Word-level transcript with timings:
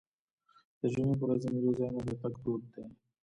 د 0.79 0.81
جمعې 0.93 1.15
په 1.19 1.23
ورځ 1.25 1.39
د 1.43 1.45
میلو 1.53 1.77
ځایونو 1.77 2.01
ته 2.07 2.13
تګ 2.21 2.33
دود 2.43 2.61
دی. 2.73 2.85